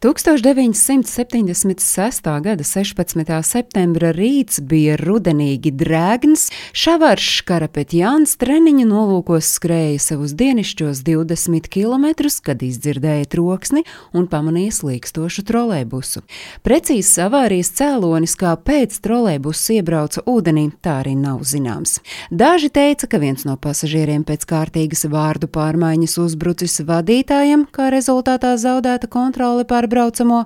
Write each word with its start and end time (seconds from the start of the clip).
1976. 0.00 2.40
gada 2.40 2.64
16. 2.64 3.42
septembra 3.42 4.12
rīts 4.16 4.60
bija 4.64 4.96
rudenīgi 4.96 5.74
drēgns. 5.76 6.46
Šavārš 6.72 7.44
Karapetjāns 7.44 8.40
treniņu 8.40 8.86
nolūkos 8.88 9.44
skrēja 9.58 10.00
savus 10.00 10.32
dienišķos 10.40 11.04
20 11.04 11.68
km, 11.68 12.16
kad 12.40 12.64
izdzirdēja 12.64 13.28
troksni 13.28 13.84
un 14.16 14.24
pamanīja 14.24 14.72
slīkstošu 14.78 15.44
trolēbusu. 15.44 16.24
Precīzs 16.64 17.20
avārijas 17.20 17.68
cēlonis, 17.76 18.40
kāpēc 18.40 18.96
trolēbus 19.04 19.68
iebrauca 19.76 20.24
ūdenī, 20.24 20.72
tā 20.80 21.02
arī 21.02 21.12
nav 21.12 21.44
zināms. 21.44 22.00
Daži 22.32 22.72
teica, 22.72 23.04
ka 23.04 23.20
viens 23.20 23.44
no 23.44 23.60
pasažieriem 23.60 24.24
pēc 24.24 24.48
kārtīgas 24.48 25.04
vārdu 25.12 25.44
pārmaiņas 25.52 26.16
uzbrucis 26.24 26.80
vadītājam, 26.88 27.68
kā 27.68 27.92
rezultātā 27.92 28.56
zaudēta 28.56 29.04
kontrole 29.12 29.68
pār 29.68 29.89
braucamo. 29.90 30.44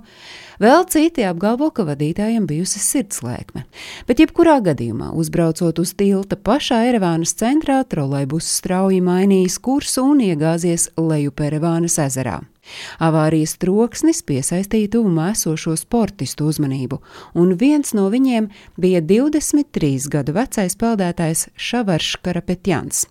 Vēl 0.62 0.86
citi 0.90 1.24
apgalvo, 1.26 1.68
ka 1.74 1.82
vadītājam 1.88 2.46
bijusi 2.46 2.80
sirdslēkme. 2.82 3.64
Bet, 4.08 4.22
jebkurā 4.22 4.60
gadījumā, 4.64 5.10
uzbraucot 5.18 5.82
uz 5.82 5.94
tilta 5.98 6.38
pašā 6.38 6.84
Erevānas 6.92 7.34
centrā, 7.40 7.82
trolēļus 7.82 8.54
strauji 8.60 9.02
mainījis 9.04 9.58
kursu 9.58 10.06
un 10.14 10.22
iegāzies 10.30 10.92
lejup 11.00 11.42
Erevānas 11.48 11.98
ezerā. 12.06 12.40
Avārijas 13.02 13.56
troksnis 13.60 14.22
piesaistīja 14.26 14.92
tuvumā 14.96 15.30
esošo 15.34 15.74
sportistu 15.78 16.48
uzmanību, 16.50 17.00
un 17.38 17.54
viens 17.60 17.94
no 17.96 18.06
viņiem 18.12 18.48
bija 18.80 19.02
23 19.04 20.08
gadu 20.12 20.34
vecais 20.36 20.76
peldētājs 20.80 21.48
Šavarš 21.56 22.10
Karapetjans, 22.24 23.04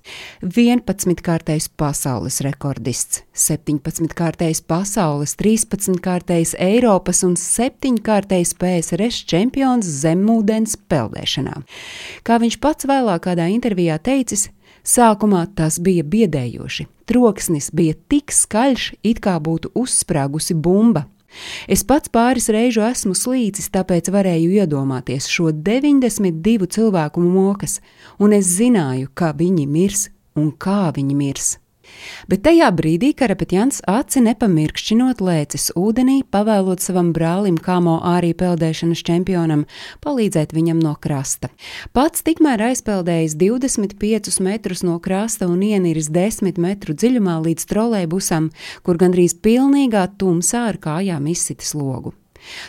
11-kārtais 0.43 1.69
pasaules 1.77 2.39
rekordists, 2.45 3.23
17-kārtais 3.37 4.63
pasaules, 4.67 5.35
13-kārtais 5.39 6.55
Eiropas 6.61 7.23
un 7.27 7.37
7-kārtais 7.39 8.55
PSRS 8.59 9.23
čempions 9.29 9.87
zemūdens 10.03 10.77
peldēšanā. 10.91 11.61
Kā 12.27 12.39
viņš 12.41 12.59
pats 12.63 12.89
vēlāk 12.89 13.27
kādā 13.27 13.47
intervijā 13.53 13.99
teicis, 14.03 14.49
Sākumā 14.83 15.45
tas 15.55 15.79
bija 15.79 16.03
biedējoši. 16.03 16.87
Troksnis 17.07 17.69
bija 17.71 17.95
tik 18.11 18.33
skaļš, 18.35 18.93
it 19.03 19.21
kā 19.23 19.37
būtu 19.39 19.71
uzsprāgusi 19.79 20.55
bumba. 20.55 21.05
Es 21.67 21.81
pats 21.87 22.11
pāris 22.13 22.49
reižu 22.53 22.83
esmu 22.85 23.15
slīcis, 23.17 23.71
tāpēc 23.73 24.11
varēju 24.13 24.53
iedomāties 24.59 25.29
šo 25.31 25.49
92 25.55 26.69
cilvēku 26.75 27.23
mokas, 27.23 27.79
un 28.19 28.35
es 28.37 28.51
zināju, 28.59 29.09
ka 29.15 29.31
viņi 29.33 29.65
mirs 29.65 30.09
un 30.37 30.51
kā 30.51 30.91
viņi 30.93 31.17
mirs. 31.17 31.57
Bet 32.31 32.43
tajā 32.47 32.69
brīdī 32.75 33.11
Karapetjans 33.17 33.81
aci 33.89 34.23
nepamirkšķinot 34.23 35.21
lēcis 35.23 35.69
ūdenī, 35.79 36.21
pavēlot 36.33 36.83
savam 36.83 37.11
brālim 37.15 37.59
Kāmo 37.61 37.99
arī 38.13 38.33
peldēšanas 38.37 39.03
čempionam 39.05 39.65
palīdzēt 40.03 40.55
viņam 40.55 40.81
no 40.83 40.95
krasta. 41.03 41.51
Pats 41.93 42.25
tikmēr 42.25 42.63
aizpeldējis 42.71 43.37
25 43.43 44.39
metrus 44.45 44.83
no 44.87 44.97
krasta 45.03 45.51
un 45.51 45.61
ieniris 45.65 46.09
10 46.13 46.59
metru 46.63 46.95
dziļumā 46.95 47.39
līdz 47.49 47.69
trolēbusam, 47.69 48.51
kur 48.83 48.99
gandrīz 49.01 49.35
pilnīgā 49.43 50.07
tumsā 50.17 50.67
ar 50.71 50.81
kājām 50.81 51.31
izsitis 51.31 51.75
logu. 51.77 52.15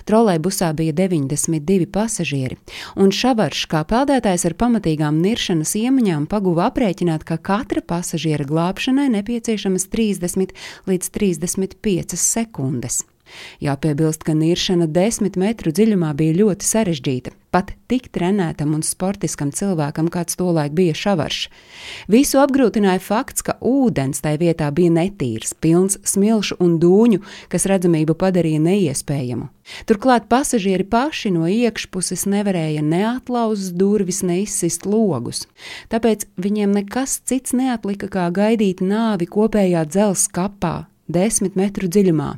Trolejbusā 0.09 0.73
bija 0.77 0.95
92 0.97 1.89
pasažieri, 1.95 2.59
un 2.97 3.13
Šavaršs 3.15 3.69
kā 3.71 3.85
peldētājs 3.89 4.47
ar 4.49 4.57
pamatīgām 4.61 5.21
niršanas 5.25 5.75
iemaņām 5.81 6.29
paguva 6.31 6.69
aprēķināt, 6.71 7.27
ka 7.29 7.39
katra 7.39 7.85
pasažiera 7.85 8.47
glābšanai 8.49 9.09
nepieciešamas 9.19 9.89
30 9.93 10.55
līdz 10.91 11.11
35 11.19 12.19
sekundes. 12.21 13.03
Jāpiebilst, 13.65 14.25
ka 14.27 14.35
niršana 14.37 14.87
desmit 14.91 15.39
metru 15.41 15.73
dziļumā 15.75 16.13
bija 16.19 16.37
ļoti 16.43 16.69
sarežģīta. 16.69 17.33
Pat 17.55 17.69
tik 17.87 18.09
trenētam 18.11 18.73
un 18.75 18.81
sportiskam 18.83 19.53
cilvēkam, 19.55 20.09
kāds 20.11 20.35
tolaik 20.35 20.73
bija 20.75 20.91
šavaršs. 20.99 21.45
Visu 22.11 22.41
apgrūtināja 22.43 22.99
fakts, 22.99 23.45
ka 23.47 23.55
ūdens 23.63 24.25
tai 24.25 24.33
vietā 24.41 24.73
bija 24.75 24.91
netīrs, 24.91 25.53
pilns 25.63 26.01
smilšu 26.03 26.59
un 26.65 26.81
dūņu, 26.83 27.21
kas 27.53 27.69
redzamību 27.71 28.17
padarīja 28.19 28.59
neiespējamu. 28.65 29.47
Turklāt 29.87 30.27
pasažieri 30.27 30.83
paši 30.83 31.31
no 31.37 31.47
iekšpuses 31.47 32.27
nevarēja 32.27 32.83
neatlauzt 32.83 33.79
durvis, 33.79 34.25
neizsist 34.27 34.83
logus. 34.83 35.47
Tāpēc 35.95 36.27
viņiem 36.35 36.75
nekas 36.75 37.21
cits 37.23 37.55
neatlika 37.55 38.11
kā 38.11 38.27
gaidīt 38.35 38.83
nāvi 38.83 39.31
kopējā 39.31 39.87
dzelzs 39.87 40.27
kapā, 40.35 40.89
desmit 41.07 41.55
metru 41.55 41.87
dziļumā. 41.87 42.33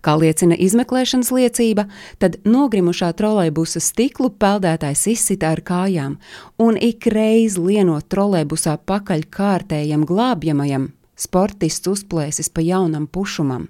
Kā 0.00 0.14
liecina 0.16 0.56
izmeklēšanas 0.56 1.32
liecība, 1.34 1.86
tad 2.18 2.38
nogrimušā 2.48 3.12
trolejbusa 3.18 3.82
stiklu 3.84 4.30
peldētājs 4.40 5.06
izsita 5.12 5.52
ar 5.54 5.60
kājām, 5.60 6.16
un 6.58 6.78
ik 6.80 7.10
reiz 7.12 7.58
lienot 7.60 8.08
trolejbusā 8.12 8.78
pakaļ 8.88 9.26
kārtējam 9.34 10.06
glābjamajam, 10.08 10.90
sportists 11.20 11.90
uzplēsis 11.90 12.50
pa 12.52 12.64
jaunam 12.64 13.06
pušumam. 13.06 13.68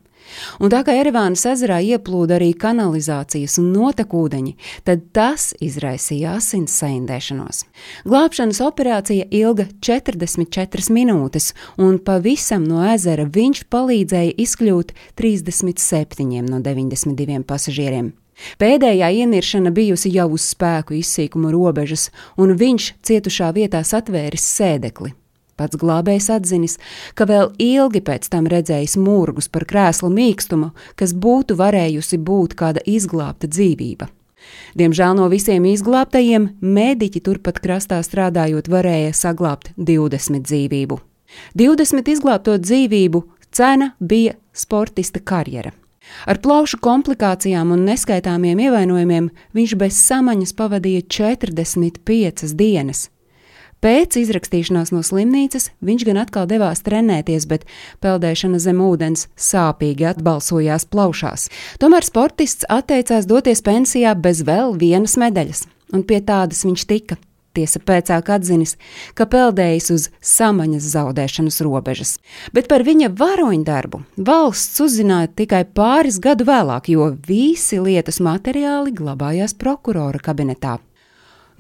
Un 0.61 0.71
tā 0.73 0.83
kā 0.85 0.95
Erevānas 1.01 1.43
ezerā 1.49 1.81
ieplūda 1.83 2.37
arī 2.37 2.51
kanalizācijas 2.61 3.57
un 3.63 3.71
notekūdeņi, 3.75 4.55
tad 4.87 5.07
tas 5.17 5.51
izraisīja 5.65 6.37
asins 6.39 6.77
saindēšanos. 6.83 7.65
Glābšanas 8.09 8.61
operācija 8.65 9.27
ilga 9.35 9.67
44 9.81 10.95
minūtes, 10.95 11.53
un 11.81 11.99
pavisam 12.05 12.67
no 12.69 12.85
ezera 12.93 13.27
viņš 13.27 13.65
palīdzēja 13.73 14.37
izkļūt 14.45 14.95
37 15.21 16.51
no 16.51 16.61
92 16.65 17.45
pasažieriem. 17.49 18.13
Pēdējā 18.61 19.11
ieniršana 19.21 19.73
bijusi 19.77 20.13
jau 20.15 20.31
uz 20.37 20.47
spēku 20.55 20.97
izsīkuma 20.97 21.53
robežas, 21.53 22.09
un 22.41 22.55
viņš 22.57 22.93
cietušā 23.05 23.51
vietā 23.57 23.83
satvēris 23.85 24.47
sēdekli. 24.57 25.13
Pats 25.61 25.77
glābējs 25.77 26.31
atzinis, 26.33 26.79
ka 27.13 27.27
vēl 27.29 27.51
ilgi 27.61 28.01
pēc 28.01 28.31
tam 28.33 28.47
redzējis 28.49 28.97
mūrgus 28.97 29.51
par 29.53 29.67
krēslu 29.69 30.09
mīkstumu, 30.15 30.71
kas 30.97 31.13
būtu 31.13 31.59
varējusi 31.61 32.17
būt 32.25 32.57
kāda 32.57 32.81
izglābta 32.89 33.51
dzīvība. 33.51 34.09
Diemžēl 34.81 35.19
no 35.19 35.27
visiem 35.29 35.67
izglābtajiem 35.69 36.49
mediķi 36.65 37.21
turpat 37.27 37.61
krastā 37.61 38.01
strādājot 38.07 38.73
varēja 38.73 39.13
saglabāt 39.19 39.75
20 39.77 40.49
dzīvību. 40.49 40.97
20 41.61 42.09
izglābto 42.15 42.57
dzīvību 42.57 43.23
cena 43.53 43.93
bija 44.01 44.39
sportista 44.57 45.21
karjera. 45.21 45.75
Ar 46.25 46.41
plaušu 46.43 46.81
komplikācijām 46.83 47.77
un 47.77 47.85
neskaitāmiem 47.87 48.65
ievainojumiem 48.65 49.29
viņš 49.55 49.77
bez 49.79 50.01
samaņas 50.09 50.57
pavadīja 50.57 51.05
45 51.21 52.55
dienas. 52.57 53.11
Pēc 53.81 54.19
izrakstīšanās 54.21 54.91
no 54.93 55.01
slimnīcas 55.01 55.71
viņš 55.81 56.03
gan 56.05 56.19
atkal 56.21 56.45
devās 56.51 56.83
trenēties, 56.85 57.47
bet 57.49 57.65
peldēšana 58.05 58.61
zem 58.61 58.83
ūdens 58.85 59.25
sāpīgi 59.41 60.05
atbalsojās 60.11 60.85
plaušās. 60.93 61.49
Tomēr 61.81 62.05
sportists 62.05 62.69
atteicās 62.69 63.29
doties 63.31 63.65
pensijā 63.65 64.13
bez 64.13 64.45
vēl 64.45 64.77
vienas 64.77 65.17
medaļas, 65.21 65.65
un 65.97 66.05
pie 66.05 66.21
tādas 66.21 66.61
viņš 66.69 66.85
tika. 66.93 67.17
Tiesa 67.57 67.81
pēcāk 67.83 68.29
atzinis, 68.31 68.77
ka 69.19 69.25
peldējis 69.27 69.89
uz 69.91 70.05
samaņas 70.23 70.85
zaudēšanas 70.93 71.59
robežas, 71.67 72.13
bet 72.55 72.69
par 72.71 72.85
viņa 72.87 73.09
varoņdarbu 73.19 74.03
valsts 74.29 74.85
uzzināja 74.85 75.33
tikai 75.41 75.65
pāris 75.65 76.21
gadu 76.23 76.47
vēlāk, 76.47 76.93
jo 76.93 77.09
visi 77.27 77.81
lietas 77.83 78.21
materiāli 78.23 78.95
glabājās 78.95 79.57
prokurora 79.59 80.23
kabinetā. 80.23 80.77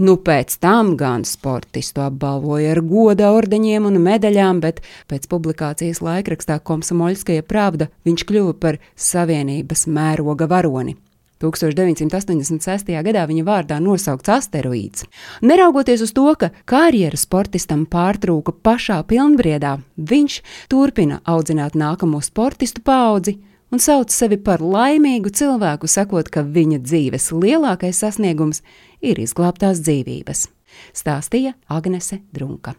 Nu, 0.01 0.15
pēc 0.17 0.55
tam 0.63 0.95
gan 0.97 1.27
sportistu 1.29 2.01
apbalvoja 2.01 2.71
ar 2.73 2.79
goda 2.81 3.35
ordeņiem 3.37 3.85
un 3.85 3.99
medaļām, 4.01 4.63
bet 4.65 4.79
pēc 5.13 5.27
publikācijas 5.29 6.01
laikrakstā 6.01 6.57
Komsomoļskaja 6.65 7.45
Pravda 7.45 7.91
viņš 8.09 8.25
kļuva 8.31 8.55
par 8.63 8.79
Savienības 8.97 9.85
mēroga 9.93 10.49
varoni. 10.49 10.97
1986. 11.45 12.95
gadā 13.05 13.27
viņa 13.29 13.45
vārdā 13.45 13.77
nosaukts 13.81 14.33
asteroīds. 14.33 15.05
Neraugoties 15.45 16.07
uz 16.09 16.17
to, 16.17 16.27
ka 16.33 16.49
karjeras 16.65 17.27
sportistam 17.29 17.85
pārtrūka 17.85 18.57
pašā 18.57 19.03
pilnbriedā, 19.05 19.77
viņš 20.01 20.41
turpina 20.73 21.21
audzināt 21.29 21.77
nākamo 21.77 22.25
sportistu 22.25 22.81
paudzi 22.85 23.37
un 23.71 23.83
sauc 23.83 24.11
sevi 24.15 24.39
par 24.43 24.63
laimīgu 24.63 25.33
cilvēku, 25.35 25.91
sakot, 25.91 26.31
ka 26.33 26.43
viņa 26.43 26.81
dzīves 26.85 27.31
lielākais 27.35 28.03
sasniegums 28.03 28.63
ir 29.01 29.23
izglābtās 29.23 29.83
dzīvības, 29.87 30.47
stāstīja 30.97 31.57
Agnese 31.71 32.21
Drunka. 32.35 32.77